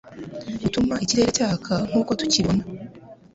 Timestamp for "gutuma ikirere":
0.61-1.31